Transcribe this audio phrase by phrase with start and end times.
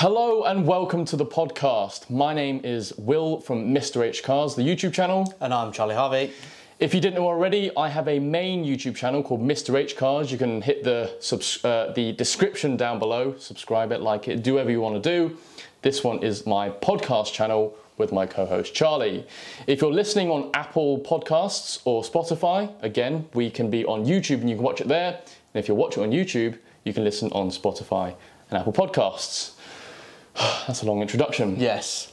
[0.00, 2.10] Hello and welcome to the podcast.
[2.10, 4.04] My name is Will from Mr.
[4.04, 5.32] H Cars, the YouTube channel.
[5.40, 6.34] And I'm Charlie Harvey.
[6.78, 9.74] If you didn't know already, I have a main YouTube channel called Mr.
[9.74, 10.30] H Cars.
[10.30, 14.52] You can hit the subs- uh, the description down below, subscribe it, like it, do
[14.52, 15.38] whatever you want to do.
[15.80, 19.26] This one is my podcast channel with my co-host Charlie.
[19.66, 24.50] If you're listening on Apple Podcasts or Spotify, again, we can be on YouTube and
[24.50, 25.22] you can watch it there.
[25.54, 28.14] And if you're watching on YouTube, you can listen on Spotify
[28.50, 29.55] and Apple Podcasts.
[30.66, 31.56] That's a long introduction.
[31.58, 32.10] Yes.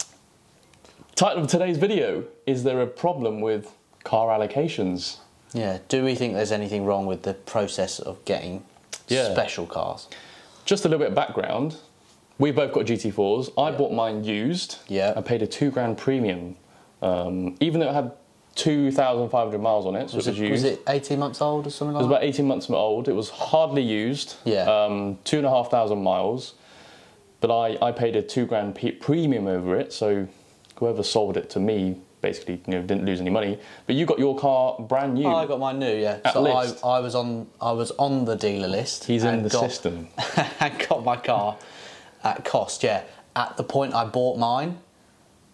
[1.15, 3.71] Title of today's video Is there a problem with
[4.03, 5.17] car allocations?
[5.53, 5.79] Yeah.
[5.87, 8.63] Do we think there's anything wrong with the process of getting
[9.07, 9.31] Yeah.
[9.31, 10.07] special cars?
[10.65, 11.75] Just a little bit of background.
[12.39, 13.51] We both got GT4s.
[13.57, 14.77] I bought mine used.
[14.87, 15.13] Yeah.
[15.15, 16.55] I paid a two grand premium,
[17.01, 18.11] um, even though it had
[18.55, 21.69] 2,500 miles on it, so Was it it, was was it 18 months old or
[21.69, 22.05] something like that?
[22.05, 23.07] It was about 18 months old.
[23.07, 24.35] It was hardly used.
[24.45, 24.63] Yeah.
[24.63, 26.53] Um, two and a half thousand miles.
[27.43, 30.29] But I, I paid a two grand pe- premium over it, so
[30.77, 33.59] whoever sold it to me basically you know didn't lose any money.
[33.85, 35.27] But you got your car brand new.
[35.27, 36.19] I got mine new, yeah.
[36.23, 36.79] At so list.
[36.85, 39.03] I, I was on I was on the dealer list.
[39.03, 40.07] He's in the got, system.
[40.61, 41.57] and got my car
[42.23, 43.03] at cost, yeah.
[43.35, 44.77] At the point I bought mine,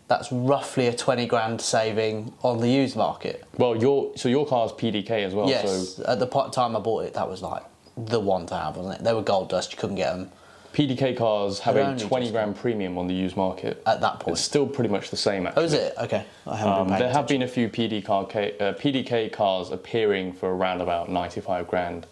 [0.07, 3.45] that's roughly a 20 grand saving on the used market.
[3.57, 5.49] Well, your so your car's PDK as well.
[5.49, 5.95] Yes.
[5.95, 7.63] So At the time I bought it, that was like
[7.97, 9.03] the one to have, wasn't it?
[9.03, 10.29] They were gold dust, you couldn't get them
[10.73, 13.81] PDK cars have a 20 grand premium on the used market.
[13.85, 14.37] at that point.
[14.37, 15.47] It's still pretty much the same.
[15.47, 15.61] Actually.
[15.61, 15.93] Oh, is it?
[15.99, 16.25] Okay.
[16.45, 20.33] I haven't Um, there have been a few PD car ca- uh, PDK cars appearing
[20.33, 22.05] for around about 95 grand,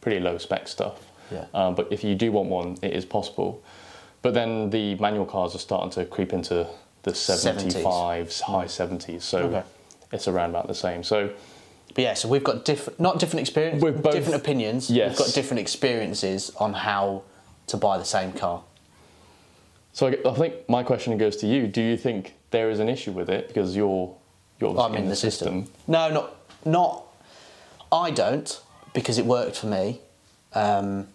[0.00, 1.06] pretty low spec stuff.
[1.30, 1.44] Yeah.
[1.54, 3.62] Um, but if you do want one, it is possible.
[4.22, 6.66] But then the manual cars are starting to creep into
[7.04, 9.22] the 75s, high 70s.
[9.22, 9.62] So Okay.
[10.12, 11.02] it's around about the same.
[11.02, 11.30] So
[11.94, 14.88] But yeah, so we've got different, not different experience, We're both- different opinions.
[14.90, 15.10] Yes.
[15.10, 17.22] We've got different experiences on how
[17.70, 18.62] to buy the same car.
[19.92, 21.66] So I I think my question goes to you.
[21.66, 24.14] Do you think there is an issue with it because you're
[24.60, 25.66] you're I'm in the, system?
[25.86, 27.06] No, not not.
[27.92, 28.60] I don't
[28.92, 30.00] because it worked for me.
[30.54, 31.08] Um,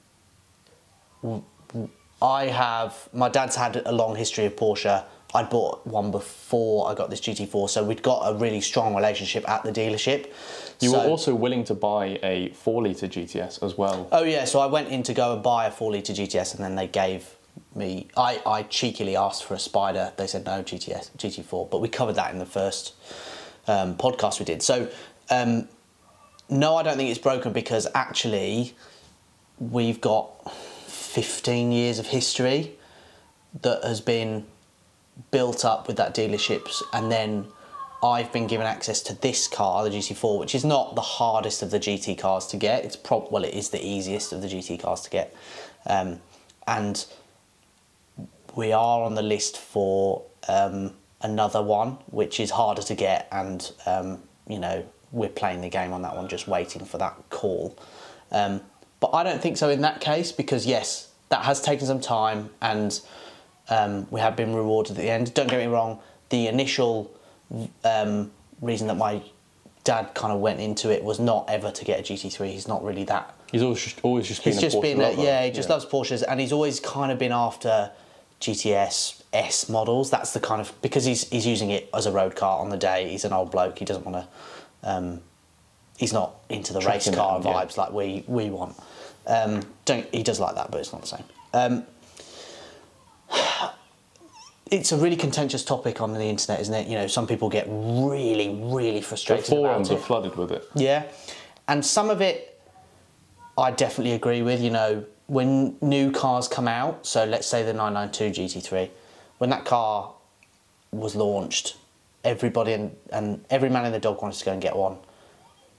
[2.21, 5.03] I have my dad's had a long history of Porsche.
[5.35, 9.47] I'd bought one before I got this GT4, so we'd got a really strong relationship
[9.49, 10.31] at the dealership.
[10.79, 14.07] You So- were also willing to buy a four litre GTS as well.
[14.11, 16.63] Oh yeah, so I went in to go and buy a four litre GTS, and
[16.63, 17.35] then they gave
[17.73, 18.07] me.
[18.15, 20.13] I, I cheekily asked for a Spider.
[20.17, 22.93] They said no GTS GT4, but we covered that in the first
[23.67, 24.61] um, podcast we did.
[24.63, 24.89] So
[25.29, 25.67] um,
[26.49, 28.75] no, I don't think it's broken because actually
[29.59, 30.51] we've got
[30.87, 32.73] 15 years of history
[33.61, 34.45] that has been
[35.31, 37.45] built up with that dealerships and then
[38.05, 41.71] I've been given access to this car, the GT4, which is not the hardest of
[41.71, 42.85] the GT cars to get.
[42.85, 45.35] It's prob well, it is the easiest of the GT cars to get,
[45.87, 46.19] um,
[46.67, 47.03] and
[48.55, 53.71] we are on the list for um, another one, which is harder to get, and
[53.85, 57.77] um, you know we're playing the game on that one, just waiting for that call.
[58.31, 58.61] Um,
[58.99, 62.51] but I don't think so in that case because yes, that has taken some time,
[62.61, 62.99] and
[63.69, 65.33] um, we have been rewarded at the end.
[65.33, 65.99] Don't get me wrong,
[66.29, 67.11] the initial
[67.83, 68.31] um,
[68.61, 69.21] reason that my
[69.83, 72.51] dad kind of went into it was not ever to get a GT3.
[72.51, 74.99] He's not really that He's always just, always just been He's a just Porsche been,
[74.99, 75.23] a, lover.
[75.23, 77.91] yeah, he just loves Porsches, and he's always kind of been after
[78.41, 80.09] GTS S models.
[80.09, 82.77] That's the kind of because he's he's using it as a road car on the
[82.77, 83.07] day.
[83.07, 83.79] He's an old bloke.
[83.79, 84.89] He doesn't want to.
[84.89, 85.21] Um,
[85.97, 87.53] he's not into the race car yeah.
[87.53, 88.75] vibes like we we want.
[89.27, 91.23] Um, don't he does like that, but it's not the same.
[91.53, 91.85] Um,
[94.71, 96.87] it's a really contentious topic on the internet, isn't it?
[96.87, 100.67] You know, some people get really, really The frustrated forums about are flooded with it.
[100.75, 101.03] Yeah,
[101.67, 102.59] and some of it
[103.57, 104.61] I definitely agree with.
[104.61, 108.89] You know, when new cars come out, so let's say the 992 GT3,
[109.37, 110.13] when that car
[110.91, 111.77] was launched,
[112.23, 114.97] everybody and, and every man in the dog wanted to go and get one.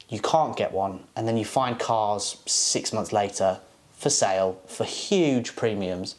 [0.08, 3.58] You can't get one, and then you find cars six months later
[3.92, 6.14] for sale for huge premiums.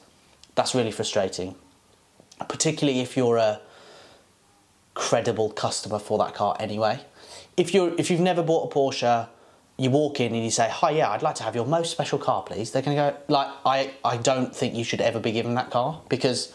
[0.56, 1.56] That's really frustrating,
[2.48, 3.60] particularly if you're a
[4.94, 7.00] credible customer for that car anyway.
[7.56, 9.28] If you're if you've never bought a Porsche,
[9.78, 12.20] you walk in and you say, "Hi, yeah, I'd like to have your most special
[12.20, 15.32] car, please." They're going to go like, "I I don't think you should ever be
[15.32, 16.54] given that car because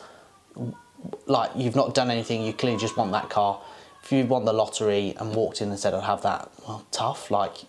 [1.27, 2.43] like you've not done anything.
[2.43, 3.61] You clearly just want that car.
[4.05, 7.31] If you won the lottery and walked in and said, "I'd have that," well, tough.
[7.31, 7.63] Like,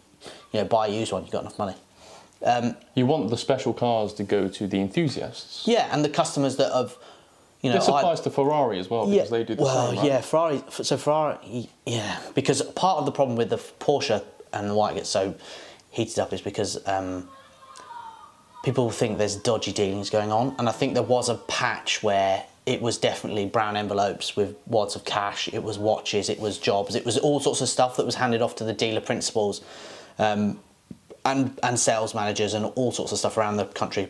[0.51, 1.23] you know, buy a used one.
[1.23, 1.75] You've got enough money.
[2.45, 5.63] Um, You want the special cars to go to the enthusiasts.
[5.65, 6.97] yeah, and the customers that have,
[7.63, 9.97] you know, This I- applies to Ferrari as well because they do the well, same.
[9.97, 10.05] Right?
[10.05, 10.63] yeah, Ferrari.
[10.69, 14.21] So Ferrari, yeah, because part of the problem with the Porsche
[14.51, 15.33] and why it gets so
[15.89, 17.29] heated up is because um,
[18.63, 22.43] people think there's dodgy dealings going on, and I think there was a patch where
[22.65, 25.49] it was definitely brown envelopes with wads of cash.
[25.53, 26.29] It was watches.
[26.29, 26.95] It was jobs.
[26.95, 29.61] It was all sorts of stuff that was handed off to the dealer principals,
[30.19, 30.59] um,
[31.25, 34.09] and and sales managers and all sorts of stuff around the country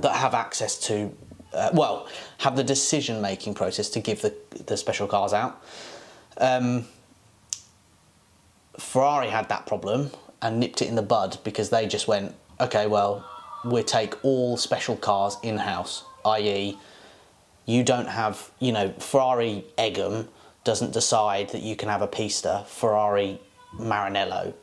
[0.00, 1.12] that have access to,
[1.52, 2.08] uh, well,
[2.38, 4.34] have the decision making process to give the
[4.66, 5.62] the special cars out.
[6.38, 6.86] Um,
[8.78, 10.10] Ferrari had that problem
[10.42, 13.24] and nipped it in the bud because they just went, okay, well,
[13.64, 16.78] we take all special cars in house, i.e.,
[17.66, 20.28] you don't have, you know, Ferrari Egham
[20.64, 22.64] doesn't decide that you can have a pista.
[22.66, 23.38] Ferrari
[23.74, 24.54] Maranello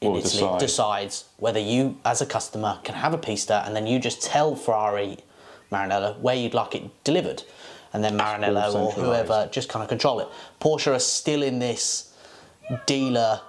[0.00, 0.60] in Italy decide.
[0.60, 4.54] decides whether you, as a customer, can have a pista, and then you just tell
[4.54, 5.18] Ferrari
[5.70, 7.42] Maranello where you'd like it delivered,
[7.92, 10.28] and then Maranello or whoever just kind of control it.
[10.60, 12.14] Porsche are still in this
[12.86, 13.40] dealer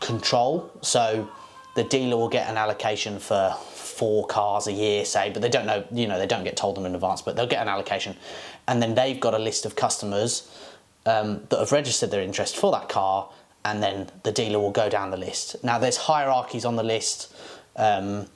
[0.00, 0.70] control.
[0.82, 1.30] So
[1.74, 5.66] the dealer will get an allocation for four cars a year, say, but they don't
[5.66, 8.16] know, you know, they don't get told them in advance, but they'll get an allocation.
[8.66, 10.50] And then they've got a list of customers
[11.06, 13.30] um, that have registered their interest for that car,
[13.64, 15.62] and then the dealer will go down the list.
[15.64, 17.34] Now, there's hierarchies on the list.
[17.76, 18.26] Um,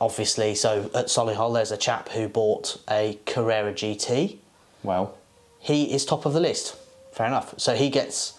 [0.00, 4.38] obviously, so at Solihull, there's a chap who bought a Carrera GT
[4.82, 5.16] Well,
[5.58, 6.76] he is top of the list.
[7.12, 7.54] Fair enough.
[7.58, 8.34] So he gets,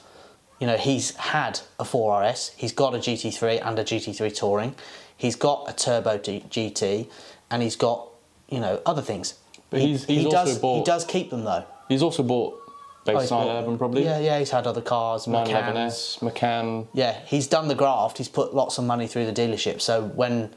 [0.59, 4.75] you know, he's had a 4RS, he's got a GT3 and a GT3 Touring,
[5.17, 7.07] he's got a Turbo D- GT,
[7.49, 8.07] and he's got,
[8.49, 9.35] you know, other things.
[9.69, 11.65] But he, he's- he's he also does, He does keep them though.
[11.89, 14.03] He's also bought Oh, base bought- 911 probably.
[14.05, 15.49] Yeah, yeah, he's had other cars, Macans.
[15.53, 16.87] 911S, Macan.
[16.93, 18.17] Yeah, he's done the graft.
[18.17, 19.81] He's put lots of money through the dealership.
[19.81, 20.53] So when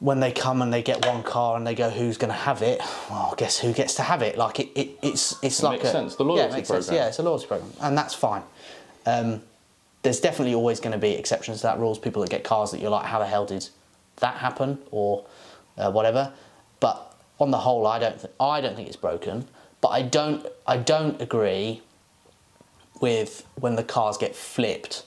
[0.00, 2.62] when they come and they get one car and they go, "Who's going to have
[2.62, 2.80] it?"
[3.10, 4.36] Well, guess who gets to have it?
[4.36, 6.68] Like it, it it's it's It like makes a, sense, the yeah, loyalty it makes
[6.68, 6.86] sense.
[6.86, 7.02] program.
[7.02, 8.42] Yeah, it's a loyalty program, and that's fine.
[9.06, 9.42] Um,
[10.02, 11.98] there's definitely always going to be exceptions to that rules.
[11.98, 13.68] People that get cars that you're like, "How the hell did
[14.16, 15.24] that happen?" or
[15.78, 16.32] uh, whatever.
[16.80, 19.46] But on the whole, I don't th- I don't think it's broken.
[19.82, 21.82] But I don't I don't agree
[23.00, 25.04] with when the cars get flipped.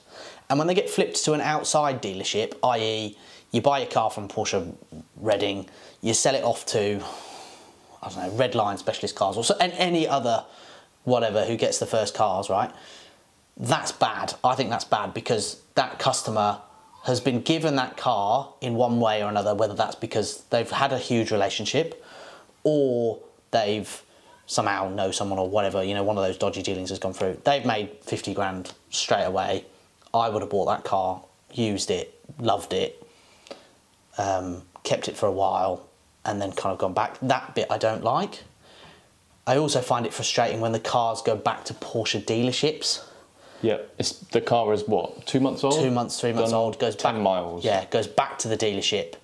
[0.50, 3.16] And when they get flipped to an outside dealership, i.e.,
[3.54, 4.74] you buy a car from Porsche
[5.16, 5.68] Reading,
[6.02, 7.00] you sell it off to,
[8.02, 10.44] I don't know, Redline Specialist Cars or so, and any other
[11.04, 12.72] whatever who gets the first cars, right?
[13.56, 14.34] That's bad.
[14.42, 16.60] I think that's bad because that customer
[17.04, 20.92] has been given that car in one way or another, whether that's because they've had
[20.92, 22.04] a huge relationship
[22.64, 23.20] or
[23.52, 24.02] they've
[24.46, 27.40] somehow know someone or whatever, you know, one of those dodgy dealings has gone through.
[27.44, 29.64] They've made 50 grand straight away.
[30.12, 31.22] I would have bought that car,
[31.52, 33.03] used it, loved it,
[34.18, 35.86] um, kept it for a while,
[36.24, 37.18] and then kind of gone back.
[37.20, 38.42] That bit I don't like.
[39.46, 43.04] I also find it frustrating when the cars go back to Porsche dealerships.
[43.60, 45.74] Yeah, it's the car is what two months old.
[45.80, 47.22] Two months, three months Done old, goes ten back.
[47.22, 47.64] miles.
[47.64, 49.14] Yeah, goes back to the dealership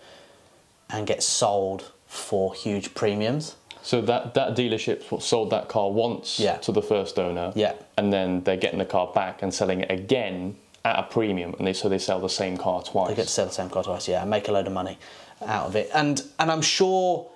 [0.89, 3.57] and gets sold for huge premiums.
[3.83, 6.57] So that that dealership what sold that car once Yeah.
[6.59, 7.53] to the first owner.
[7.55, 7.75] Yeah.
[7.97, 11.67] And then they're getting the car back and selling it again at a premium, and
[11.67, 13.09] they so they sell the same car twice.
[13.09, 14.99] They get to sell the same car twice, yeah, and make a load of money
[15.47, 15.91] out of it.
[15.95, 17.31] And and I'm sure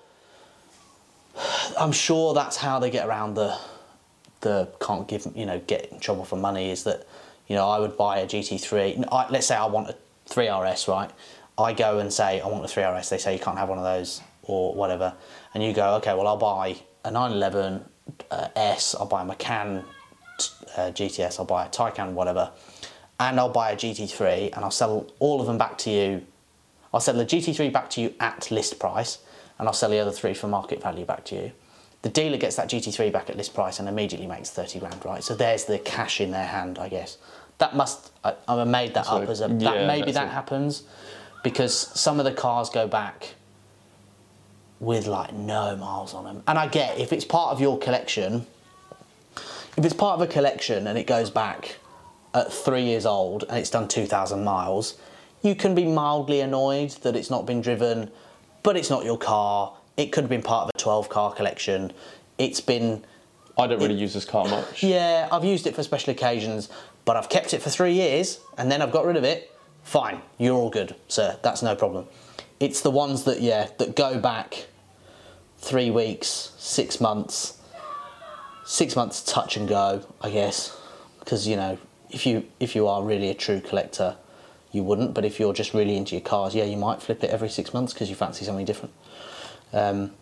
[1.78, 3.58] I'm sure that's how they get around the
[4.40, 7.06] the can't give you know get in trouble for money is that
[7.46, 9.08] you know I would buy a GT3.
[9.10, 9.96] I, let's say I want a
[10.28, 11.10] 3RS, right?
[11.56, 13.10] I go and say I want a 3RS.
[13.10, 15.14] They say you can't have one of those or whatever,
[15.52, 17.84] and you go okay, well I'll buy a 911
[18.30, 18.94] uh, S.
[18.94, 19.84] I'll buy a Macan
[20.76, 21.38] uh, GTS.
[21.38, 22.50] I'll buy a Taycan, whatever,
[23.20, 26.26] and I'll buy a GT3 and I'll sell all of them back to you.
[26.92, 29.18] I'll sell the GT3 back to you at list price,
[29.58, 31.52] and I'll sell the other three for market value back to you.
[32.02, 35.24] The dealer gets that GT3 back at list price and immediately makes 30 grand, right?
[35.24, 37.16] So there's the cash in their hand, I guess.
[37.58, 40.30] That must, I, I made that So, up as a, yeah, that maybe that a-
[40.30, 40.82] happens
[41.42, 43.34] because some of the cars go back
[44.80, 46.42] with like no miles on them.
[46.46, 48.46] And I get if it's part of your collection,
[49.76, 51.76] if it's part of a collection and it goes back
[52.34, 54.98] at three years old and it's done 2,000 miles,
[55.42, 58.10] you can be mildly annoyed that it's not been driven,
[58.62, 59.74] but it's not your car.
[59.96, 61.92] It could have been part of a 12 car collection.
[62.38, 63.04] It's been,
[63.56, 64.82] I don't really use this car much.
[64.82, 66.68] yeah, I've used it for special occasions,
[67.04, 69.52] but I've kept it for three years and then I've got rid of it.
[69.84, 71.38] Fine, you're all good, sir.
[71.42, 72.06] That's no problem.
[72.58, 74.66] It's the ones that, yeah, that go back
[75.58, 77.58] three weeks, six months,
[78.64, 80.76] six months touch and go, I guess,
[81.20, 81.78] because you know
[82.14, 84.16] if you if you are really a true collector,
[84.72, 85.12] you wouldn't.
[85.14, 87.74] But if you're just really into your cars, yeah, you might flip it every six
[87.74, 88.94] months because you fancy something different.
[89.72, 90.12] Um,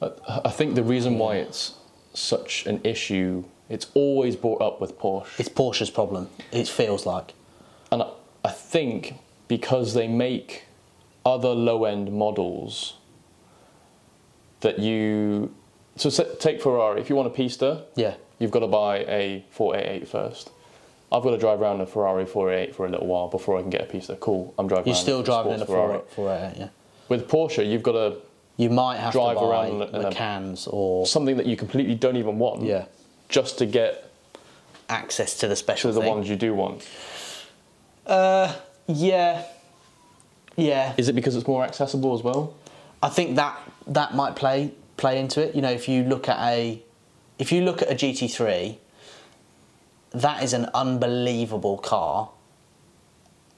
[0.00, 0.10] I
[0.44, 1.74] I think the reason why it's
[2.14, 6.28] such an issue, it's always brought up with Porsche, it's Porsche's problem.
[6.52, 7.34] It feels like.
[7.92, 8.10] and I,
[8.44, 9.14] I think
[9.48, 10.64] because they make
[11.26, 12.94] other low end models
[14.60, 15.54] that you.
[15.96, 17.00] So take Ferrari.
[17.00, 18.14] If you want a Pista, Yeah.
[18.38, 20.50] you've got to buy a 488 first.
[21.10, 23.70] I've got to drive around a Ferrari 488 for a little while before I can
[23.70, 24.16] get a Pista.
[24.16, 24.86] Cool, I'm driving.
[24.86, 26.00] You're around still driving in a Ferrari.
[26.10, 26.68] 488, yeah.
[27.08, 28.16] With Porsche, you've got to
[28.58, 31.94] You might have Drive to buy around in a- Macans or something that you completely
[31.94, 32.62] don't even want.
[32.62, 32.84] Yeah.
[33.30, 34.10] Just to get
[34.90, 36.10] access to the special to the thing.
[36.10, 36.86] ones you do want.
[38.06, 38.54] Uh,
[38.86, 39.44] yeah,
[40.56, 40.94] yeah.
[40.96, 42.54] Is it because it's more accessible as well?
[43.02, 45.54] I think that that might play play into it.
[45.54, 46.82] You know, if you look at a
[47.38, 48.76] if you look at a GT3,
[50.10, 52.30] that is an unbelievable car,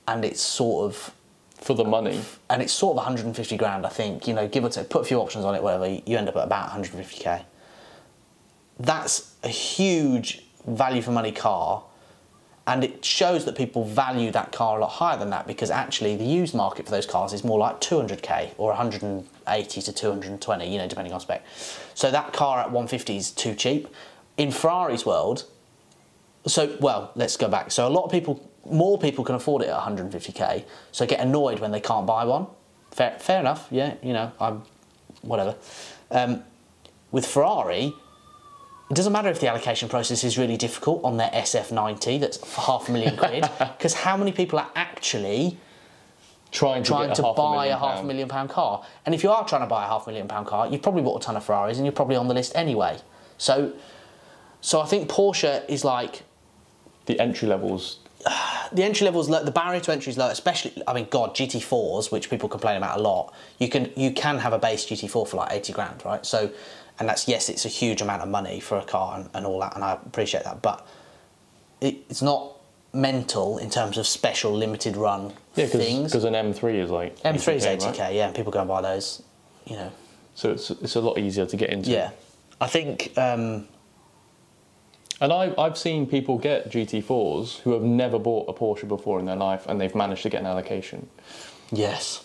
[0.09, 1.13] and it's sort of
[1.61, 2.21] For the money.
[2.49, 3.87] and it's sort of 150 grand.
[3.87, 5.87] I think you know, give or take, put a few options on it, whatever.
[5.87, 7.43] You end up at about 150k.
[8.79, 11.85] That's a huge value for money car.
[12.67, 16.15] And it shows that people value that car a lot higher than that because actually
[16.17, 20.79] the used market for those cars is more like 200k or 180 to 220, you
[20.79, 21.45] know, depending on spec.
[21.95, 23.89] So that car at 150 is too cheap.
[24.37, 25.47] In Ferrari's world,
[26.47, 27.71] so well, let's go back.
[27.71, 30.65] So a lot of people, more people can afford it at 150k.
[30.93, 32.47] So get annoyed when they can't buy one.
[32.91, 33.69] Fair, fair enough.
[33.71, 34.63] Yeah, you know, I'm
[35.23, 35.57] whatever.
[36.11, 36.43] Um,
[37.13, 37.93] with Ferrari,
[38.91, 42.61] it doesn't matter if the allocation process is really difficult on their SF90 that's for
[42.61, 45.59] half a million quid, because how many people are actually
[46.53, 48.85] Trying to, trying to a buy a a half a million pound car?
[49.07, 51.03] And if you are trying to buy a half a million pound car, you've probably
[51.03, 52.99] bought a ton of Ferraris and you're probably on the list anyway.
[53.39, 53.73] So,
[54.61, 56.25] so I think Porsche is like
[57.11, 57.99] The entry levels.
[58.73, 61.35] the entry level is low, the barrier to entry is low, especially I mean God
[61.35, 63.33] GT4s, which people complain about a lot.
[63.59, 66.25] You can you can have a base GT4 for like eighty grand, right?
[66.25, 66.51] So,
[66.99, 69.59] and that's yes, it's a huge amount of money for a car and, and all
[69.61, 70.87] that, and I appreciate that, but
[71.81, 72.53] it, it's not
[72.93, 76.11] mental in terms of special limited run Yeah, things.
[76.11, 77.17] because an M3 is like.
[77.21, 78.15] M3 is 80K, 80k, right?
[78.15, 79.23] yeah, and people go and buy those,
[79.65, 79.91] you know.
[80.35, 81.91] So it's, it's a lot easier to get into.
[81.91, 82.11] Yeah,
[82.61, 83.69] I think um,
[85.21, 89.27] And I, I've seen people get GT4s who have never bought a Porsche before in
[89.27, 91.09] their life and they've managed to get an allocation.
[91.71, 92.25] yes.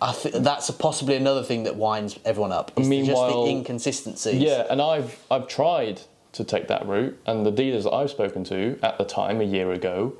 [0.00, 2.74] I think that's possibly another thing that winds everyone up.
[2.74, 4.40] Just Meanwhile- the inconsistencies.
[4.40, 6.00] Yeah, and I've I've tried
[6.32, 9.44] to take that route, and the dealers that I've spoken to at the time a
[9.44, 10.14] year ago,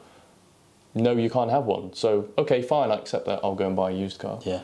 [0.94, 1.94] no, you can't have one.
[1.94, 3.40] So okay, fine, I accept that.
[3.42, 4.38] I'll go and buy a used car.
[4.44, 4.60] Yeah.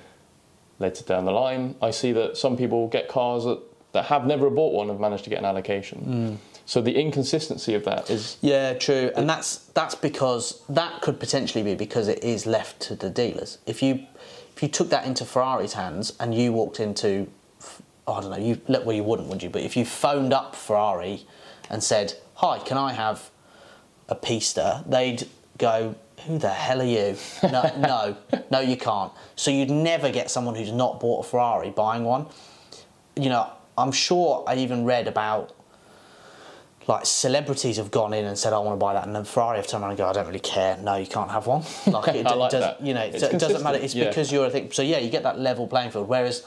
[0.78, 3.58] Later down the line, I see that some people get cars that,
[3.92, 6.38] that have never bought one have managed to get an allocation.
[6.38, 6.49] Mm.
[6.70, 11.64] So the inconsistency of that is Yeah, true, and that's that's because that could potentially
[11.64, 13.58] be because it is left to the dealers.
[13.66, 14.06] If you
[14.54, 17.26] if you took that into Ferrari's hands and you walked into,
[18.06, 19.50] oh, I don't know, you look well you wouldn't, would you?
[19.50, 21.26] But if you phoned up Ferrari
[21.68, 23.30] and said, "Hi, can I have
[24.08, 25.26] a Pista?" They'd
[25.58, 28.16] go, "Who the hell are you?" No, no,
[28.52, 29.10] no, you can't.
[29.34, 32.26] So you'd never get someone who's not bought a Ferrari buying one.
[33.16, 35.56] You know, I'm sure I even read about
[36.86, 39.58] like celebrities have gone in and said, "I want to buy that," and then Ferrari
[39.58, 40.76] have turned around and go, "I don't really care.
[40.78, 42.80] No, you can't have one." Like it, I like does, that.
[42.80, 43.78] you know, it doesn't matter.
[43.78, 44.08] It's yeah.
[44.08, 44.72] because you're a thing.
[44.72, 46.08] So yeah, you get that level playing field.
[46.08, 46.46] Whereas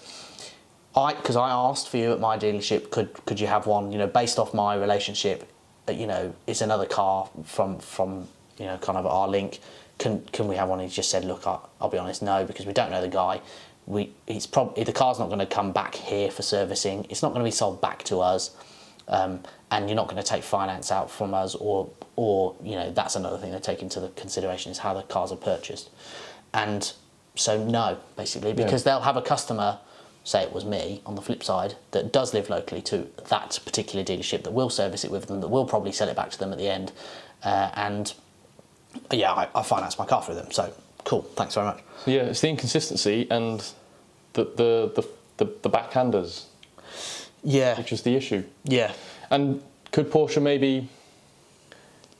[0.96, 3.92] I, because I asked for you at my dealership, could could you have one?
[3.92, 5.50] You know, based off my relationship,
[5.88, 9.60] uh, you know, it's another car from from you know kind of our link.
[10.00, 10.80] Can can we have one?
[10.80, 13.42] He just said, "Look, I, I'll be honest, no, because we don't know the guy."
[13.86, 17.06] We, it's probably the car's not going to come back here for servicing.
[17.10, 18.56] It's not going to be sold back to us
[19.08, 19.42] um,
[19.72, 23.16] and you're not going to take finance out from us, or or you know that's
[23.16, 25.90] another thing they take into the consideration is how the cars are purchased,
[26.54, 26.94] and
[27.36, 29.80] so no, basically because they'll have a customer,
[30.24, 34.06] say it was me on the flip side, that does live locally to that particular
[34.06, 36.52] dealership that will service it with them, that will probably sell it back to them
[36.52, 36.92] at the end,
[37.44, 38.14] uh, and
[39.12, 40.52] yeah, I, I finance my car through them.
[40.52, 40.72] So
[41.04, 41.82] cool, thanks very much.
[42.06, 43.60] Yeah, it's the inconsistency and
[44.34, 45.08] the the the,
[45.38, 46.46] the, the backhanders,
[47.44, 48.44] Yeah, which is the issue.
[48.64, 48.94] yeah,
[49.30, 50.88] And could Porsche maybe?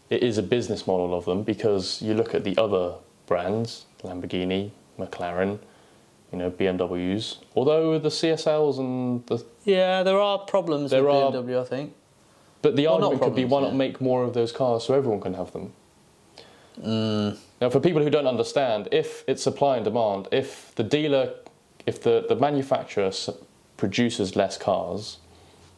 [0.10, 4.70] It is a business model of them because you look at the other brands, Lamborghini,
[5.00, 5.58] McLaren,
[6.32, 7.38] you know, BMWs.
[7.56, 10.04] Although the CSLs and the, yeah.
[10.04, 11.94] There are problems There with are- BMW, I think.
[12.62, 14.94] but the Well, argument could be problems, why not make more of those cars so
[14.94, 15.74] everyone can have them.
[16.82, 17.38] Mm.
[17.62, 21.34] Now, for people who don't understand, if it's supply and demand, if the dealer,
[21.86, 23.12] if the, the manufacturer
[23.78, 25.18] produces less cars,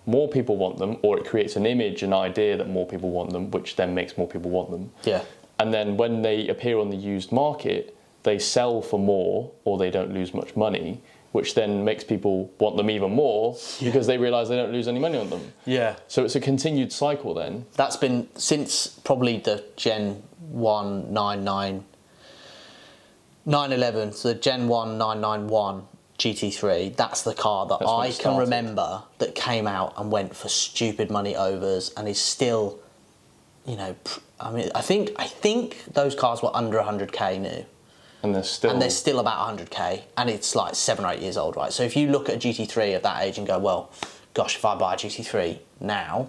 [0.06, 3.32] more people want them, or it creates an image, an idea that more people want
[3.32, 4.92] them, which then makes more people want them.
[5.04, 5.24] Yeah.
[5.60, 9.90] And then when they appear on the used market, they sell for more, or they
[9.90, 14.48] don't lose much money, which then makes people want them even more because they realise
[14.48, 15.54] they don't lose any money on them.
[15.66, 15.96] Yeah.
[16.08, 17.66] So it's a continued cycle then.
[17.74, 21.84] That's been since probably the Gen 199
[23.48, 29.36] 911, so the Gen 1 991 GT3, that's the car that I can remember that
[29.36, 32.80] came out and went for stupid money overs and is still,
[33.66, 33.96] you know,
[34.40, 37.66] I mean, I think I think those cars were under 100k new.
[38.24, 38.72] And they're still.
[38.72, 41.84] and they're still about 100k and it's like seven or eight years old right so
[41.84, 43.92] if you look at a gt3 of that age and go well
[44.34, 46.28] gosh if i buy a gt3 now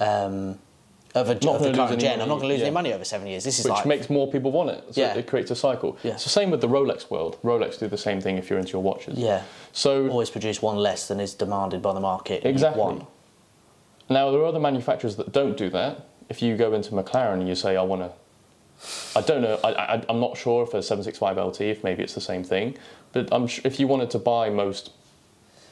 [0.00, 0.58] um,
[1.14, 2.66] of, a, Not of the current gen money, i'm not going to lose yeah.
[2.66, 4.82] any money over seven years this is like which like makes more people want it.
[4.94, 5.14] So Yeah.
[5.14, 5.96] it creates a cycle.
[6.02, 6.12] Yeah.
[6.14, 7.38] It's the same with the Rolex world.
[7.44, 9.16] Rolex do the same thing if you're into your watches.
[9.18, 9.42] yeah
[9.72, 13.06] So always produce one less than is demanded by the market Exactly.
[14.10, 16.06] now there are other manufacturers that don't do that.
[16.28, 18.10] If you go into McLaren and you say, I want to,
[19.18, 22.14] I don't know, I, I, I'm not sure if a 765 LT, if maybe it's
[22.14, 22.76] the same thing,
[23.12, 24.90] but I'm sh- if you wanted to buy most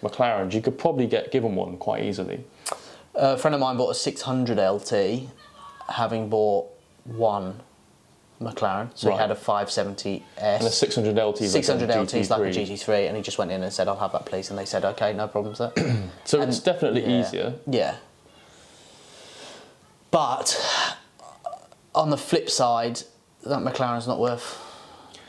[0.03, 2.45] McLarens, you could probably get given one quite easily.
[3.15, 4.93] A friend of mine bought a 600 lt
[5.89, 6.69] having bought
[7.05, 7.61] one
[8.41, 9.15] mclaren so Right.
[9.15, 12.45] he had a 570s And a 600 LT is 600 like lt is like a
[12.45, 12.73] GT3.
[12.73, 14.85] gt3 and he just went in and said i'll have that please and they said
[14.85, 15.73] okay no problem sir
[16.25, 17.21] So it's definitely Yeah.
[17.21, 17.55] easier.
[17.67, 17.97] Yeah.
[20.11, 20.61] But
[21.95, 23.01] on the flip side,
[23.45, 24.59] that McLaren's not worth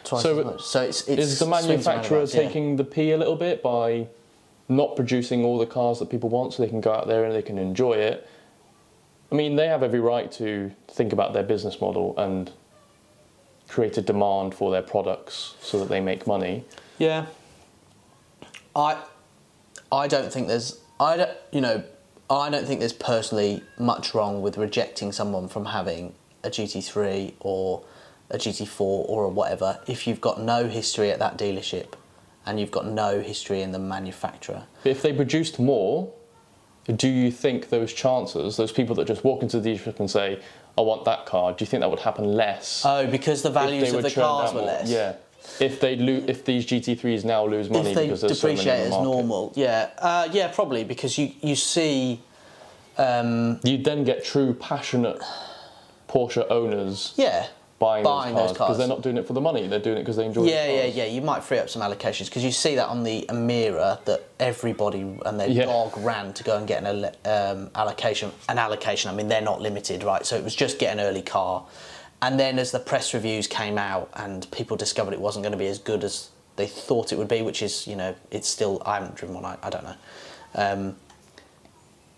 [0.03, 0.61] twice So as much.
[0.61, 2.41] So it's, it's Is the manufacturer roundabouts, yeah.
[2.43, 4.07] taking the P a little bit by
[4.69, 7.33] not producing all the cars that people want so they can go out there and
[7.33, 8.27] they can enjoy it?
[9.31, 12.51] I mean, they have every right to think about their business model and
[13.67, 16.63] create a demand for their products so that they make money.
[16.99, 17.25] Yeah.
[18.75, 19.01] I
[19.91, 21.83] I don't think there's I don't you know
[22.29, 27.83] I don't think there's personally much wrong with rejecting someone from having a GT3 or
[28.29, 31.93] a GT4 or a whatever if you've got no history at that dealership
[32.45, 34.63] and you've got no history in the manufacturer.
[34.83, 36.11] But if they produced more,
[36.95, 40.39] do you think those chances, those people that just walk into the dealership and say,
[40.77, 42.83] I want that car, do you think that would happen less?
[42.85, 44.89] Oh, because the values of the cars were less.
[44.89, 45.15] Yeah.
[45.59, 48.57] If they lo- if these GT3s now lose money if they because there's so many
[48.57, 49.11] depreciate in as the market.
[49.11, 52.21] normal, yeah, uh, yeah, probably because you you see,
[52.97, 55.21] um, You'd then get true passionate
[56.07, 57.47] Porsche owners yeah,
[57.83, 59.67] buying, Buying those cars because they're not doing it for the money.
[59.67, 60.45] They're doing it because they enjoy.
[60.45, 61.05] yeah, the yeah, yeah.
[61.05, 65.01] You might free up some allocations because you see that on the Emira that everybody
[65.25, 65.65] and their Yeah.
[65.65, 68.31] dog ran to go and get an um, allocation.
[68.47, 69.11] An allocation.
[69.11, 70.25] I mean, they're not limited, right?
[70.25, 71.65] So it was just get an early car,
[72.21, 75.57] and then as the press reviews came out and people discovered it wasn't going to
[75.57, 78.81] be as good as they thought it would be, which is you know it's still
[78.85, 79.45] I haven't driven one.
[79.45, 79.95] I, I don't know.
[80.55, 80.95] Um,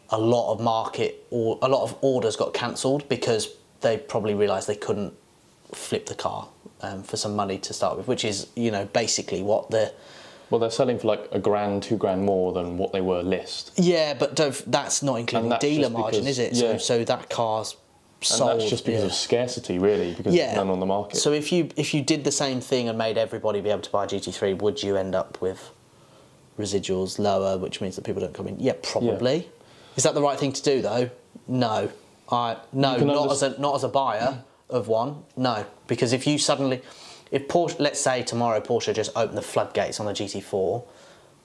[0.10, 3.50] a lot of market or a lot of orders got cancelled because
[3.82, 5.14] they probably realised they couldn't
[5.74, 6.48] flip the car
[6.82, 9.94] um, for some money to start with, which is you know basically what the
[10.50, 13.72] Well, they're selling for like a grand, two grand more than what they were list.
[13.78, 16.54] yeah, but don't, that's not including that's dealer margin, because- is it?
[16.54, 16.74] yeah.
[16.74, 18.60] So, so that car's And sold.
[18.60, 19.08] that's just because yeah.
[19.08, 20.54] of scarcity, really, because yeah.
[20.56, 21.18] none on the market.
[21.18, 23.92] So if you if you did the same thing and made everybody be able to
[23.92, 25.72] buy a GT3, would you end up with
[26.60, 28.60] residuals lower, which means that people don't come in?
[28.60, 29.50] Yeah, probably.
[29.98, 31.10] Is that the right thing to do though?
[31.48, 31.92] No.
[32.32, 35.24] I no, not underst- as a not as a buyer of one.
[35.38, 36.82] No, because if you suddenly
[37.32, 40.84] if Porsche let's say tomorrow Porsche just opened the floodgates on the GT4,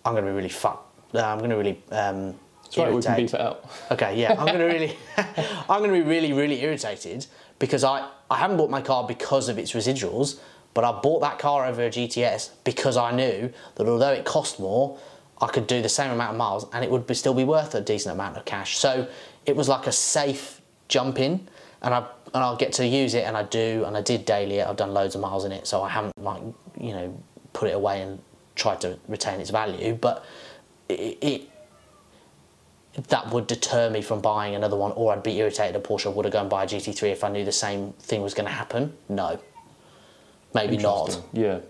[0.04, 1.14] I'm going to be really fucked.
[1.14, 3.68] I'm going to really um That's right, we can it out.
[3.90, 7.26] Okay, yeah, I'm gonna really, I'm gonna be really, really irritated
[7.58, 10.38] because I, I haven't bought my car because of its residuals,
[10.72, 14.60] but I bought that car over a GTS because I knew that although it cost
[14.60, 14.98] more,
[15.40, 17.74] I could do the same amount of miles and it would be, still be worth
[17.74, 18.76] a decent amount of cash.
[18.76, 19.08] So
[19.46, 21.48] it was like a safe jump in,
[21.82, 21.98] and I
[22.32, 24.62] and I'll get to use it, and I do, and I did daily.
[24.62, 26.42] I've done loads of miles in it, so I haven't like
[26.78, 28.20] you know put it away and
[28.54, 30.24] tried to retain its value, but
[30.88, 31.50] it, it
[33.08, 36.24] that would deter me from buying another one, or I'd be irritated a Porsche would
[36.24, 38.52] have gone and buy a GT3 if I knew the same thing was going to
[38.52, 38.96] happen.
[39.08, 39.38] No,
[40.54, 41.22] maybe not.
[41.32, 41.60] Yeah.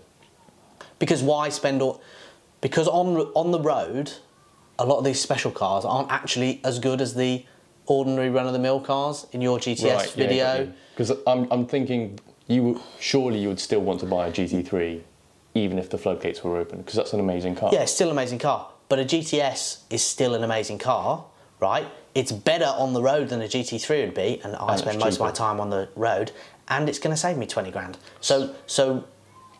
[0.99, 2.01] Because why spend all?
[2.59, 4.11] Because on on the road,
[4.77, 7.45] a lot of these special cars aren't actually as good as the
[7.87, 10.71] ordinary run of the mill cars in your GTS video.
[10.95, 15.01] Because I'm, I'm thinking you would- surely you would still want to buy a GT3
[15.53, 17.71] even if the floodgates were open because that's an amazing car.
[17.73, 18.69] Yeah, it's still an amazing car.
[18.87, 21.25] But a GTS is still an amazing car,
[21.59, 21.87] right?
[22.15, 25.15] It's better on the road than a GT3 would be, and I And spend most
[25.15, 26.31] of my time on the road,
[26.67, 27.97] and it's going to save me 20 grand.
[28.19, 29.05] So, so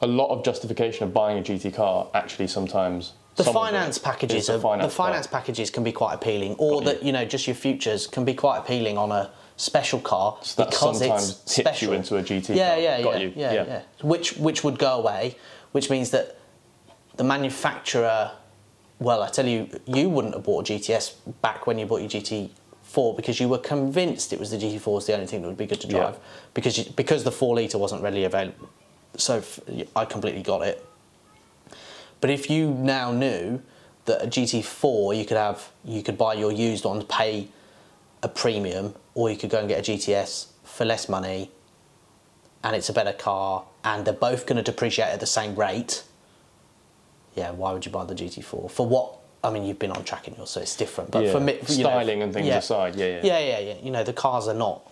[0.02, 3.14] A lot of justification of buying a GT car actually sometimes.
[3.36, 7.02] The finance packages are, the finance, the finance packages can be quite appealing, or that
[7.04, 11.00] you know just your futures can be quite appealing on a special car So because
[11.00, 12.80] sometimes it's hits you into a GT yeah, car.
[12.80, 13.34] Yeah, Got yeah, you.
[13.36, 13.66] yeah, Yeah.
[13.66, 13.82] yeah.
[14.02, 15.38] Which which would go away,
[15.72, 16.38] which means that
[17.18, 18.32] the manufacturer.
[19.00, 22.10] Well, I tell you, you wouldn't have bought a GTS back when you bought your
[22.10, 25.58] GT4 because you were convinced it was the GT4 was the only thing that would
[25.58, 25.98] be good to Yeah.
[25.98, 26.20] drive
[26.54, 28.70] because you, because the four liter wasn't readily available
[29.18, 29.60] so f-
[29.96, 30.86] I completely got it.
[32.22, 33.62] But if you now knew
[34.06, 37.48] that a GT4 you could have, you could buy your used one, to pay
[38.24, 41.52] a premium, or you could go and get a GTS for less money,
[42.64, 46.04] and it's a better car, and they're both going to depreciate at the same rate.
[47.36, 49.18] Yeah, why would you buy the GT4 for what?
[49.44, 51.10] I mean, you've been on track in yours, so it's different.
[51.10, 52.58] But Yeah, for me, you know, styling and things yeah.
[52.58, 53.22] aside, yeah, yeah.
[53.24, 53.74] yeah, yeah, yeah.
[53.82, 54.88] You know, the cars are not.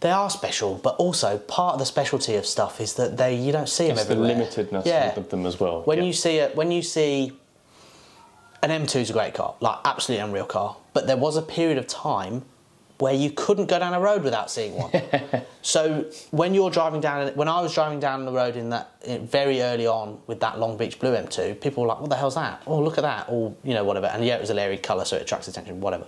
[0.00, 3.50] They are special, but also part of the specialty of stuff is that they you
[3.50, 4.46] don't see them It's the everywhere.
[4.46, 5.16] limitedness yeah.
[5.16, 5.82] of them as well.
[5.82, 6.04] When yeah.
[6.04, 7.32] you see it, when you see
[8.62, 10.76] an M2 is a great car, like absolutely unreal car.
[10.92, 12.44] But there was a period of time
[12.98, 14.90] where you couldn't go down a road without seeing one.
[15.62, 19.26] so when you're driving down, when I was driving down the road in that in,
[19.26, 22.34] very early on with that Long Beach Blue M2, people were like, "What the hell's
[22.36, 22.62] that?
[22.66, 24.06] Oh, look at that!" Or you know, whatever.
[24.06, 25.80] And yeah, it was a Larry colour, so it attracts attention.
[25.80, 26.06] Whatever.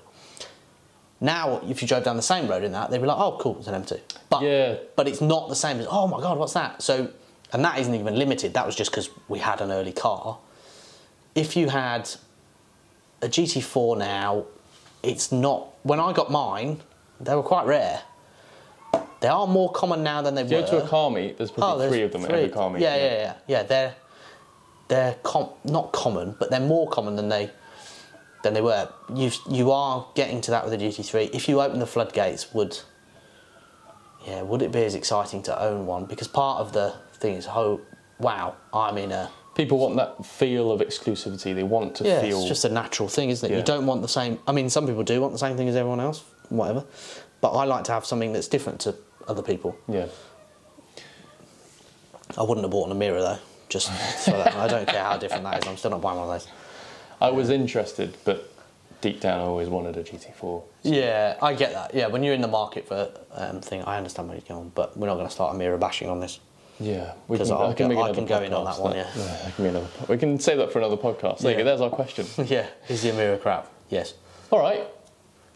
[1.21, 3.57] Now, if you drove down the same road in that, they'd be like, "Oh, cool,
[3.59, 4.01] it's an M2."
[4.31, 4.77] But Yeah.
[4.97, 7.09] but it's not the same as, "Oh my god, what's that?" So,
[7.53, 8.55] and that isn't even limited.
[8.55, 10.39] That was just because we had an early car.
[11.35, 12.09] If you had
[13.21, 14.45] a GT4 now,
[15.03, 15.67] it's not.
[15.83, 16.83] When I got mine,
[17.21, 18.03] they were quite rare.
[19.21, 20.63] They are more common now than they If you were.
[20.63, 22.39] go to a car meet, there's probably Oh, there's three of them at three.
[22.39, 22.83] every car meet.
[22.83, 23.63] Yeah, yeah, yeah, yeah.
[23.65, 23.95] They're
[24.87, 27.51] they're com- not common, but they're more common than they
[28.43, 28.89] than they were.
[29.15, 31.35] You you are getting to that with the GT3.
[31.35, 32.79] If you open the floodgates, would
[34.27, 36.07] yeah, would it be as exciting to own one?
[36.07, 37.81] Because part of the thing is, oh
[38.19, 41.53] wow, I'm in a People want that feel of exclusivity.
[41.53, 42.39] They want to yeah, feel.
[42.39, 43.51] it's just a natural thing, isn't it?
[43.53, 43.59] Yeah.
[43.59, 44.39] You don't want the same.
[44.47, 46.85] I mean, some people do want the same thing as everyone else, whatever.
[47.41, 48.95] But I like to have something that's different to
[49.27, 49.77] other people.
[49.89, 50.07] Yeah.
[52.37, 53.39] I wouldn't have bought a Emira though.
[53.69, 53.89] Just
[54.25, 55.69] so that I don't care how different that is.
[55.69, 56.49] I'm still not buying one of those.
[57.21, 58.53] I was interested, but
[59.01, 60.63] deep down, I always wanted a GT4.
[60.83, 61.95] Yeah, I get that.
[61.95, 64.97] Yeah, when you're in the market for um, thing, I understand where you're going, but
[64.97, 66.41] we're not going to start a Emira bashing on this.
[66.81, 69.11] Yeah, we 'Cause I'll go- I can go in on that one, yeah.
[69.17, 69.89] that can another.
[70.09, 71.39] We can save that for another podcast.
[71.41, 71.65] There you go.
[71.65, 72.25] There's our question.
[72.47, 73.69] yeah, is the Emira crap?
[73.89, 74.15] Yes.
[74.53, 74.87] All right.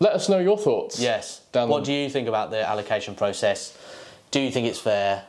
[0.00, 0.98] Let us know your thoughts.
[0.98, 1.42] Yes.
[1.52, 3.78] Down what the- do you think about the allocation process?
[4.32, 5.24] Do you think it's fair?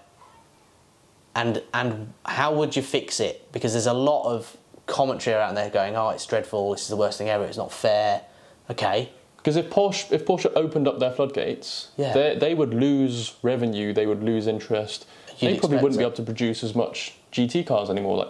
[1.35, 3.51] And and how would you fix it?
[3.51, 6.71] Because there's a lot of commentary around there going, "Oh, it's dreadful.
[6.71, 7.45] This is the worst thing ever.
[7.45, 8.21] It's not fair."
[8.69, 9.09] Okay.
[9.37, 12.13] Because if Porsche, if Porsche opened up their floodgates, Yeah.
[12.13, 13.91] they, they would lose revenue.
[13.91, 15.05] They would lose interest.
[15.39, 18.15] You'd they probably wouldn't be able to produce as much GT cars anymore.
[18.17, 18.29] Like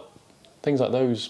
[0.64, 1.30] things like those,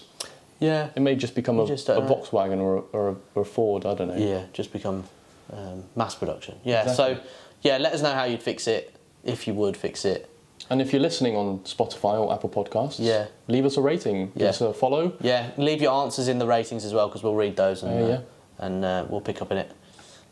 [0.58, 0.88] Yeah.
[0.96, 1.96] it may just become a, just a.
[1.96, 3.84] Volkswagen or a, or, a, or a Ford.
[3.84, 4.16] I don't know.
[4.16, 5.04] Yeah, just become
[5.52, 6.58] um, mass production.
[6.64, 6.88] Yeah.
[6.88, 7.16] Exactly.
[7.16, 7.20] So,
[7.60, 10.30] yeah, let us know how you'd fix it if you would fix it.
[10.70, 13.26] And if you're listening on Spotify or Apple Podcasts, Yeah.
[13.48, 14.48] leave us a rating, give Yeah.
[14.48, 15.12] us a follow.
[15.20, 18.06] Yeah, leave your answers in the ratings as well because we'll read those and Oh,
[18.08, 18.14] yeah.
[18.14, 18.20] uh,
[18.58, 19.70] and uh, we'll pick up in it.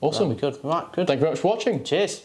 [0.01, 0.31] Awesome.
[0.31, 0.59] Be good.
[0.65, 1.07] Right, good.
[1.07, 1.85] Thank you very much for watching.
[1.85, 2.23] Cheers.